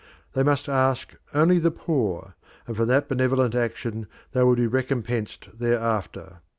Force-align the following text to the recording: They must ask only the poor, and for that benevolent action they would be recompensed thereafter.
They 0.33 0.41
must 0.41 0.67
ask 0.67 1.13
only 1.31 1.59
the 1.59 1.69
poor, 1.69 2.33
and 2.65 2.75
for 2.75 2.85
that 2.87 3.07
benevolent 3.07 3.53
action 3.53 4.07
they 4.31 4.43
would 4.43 4.57
be 4.57 4.65
recompensed 4.65 5.49
thereafter. 5.59 6.39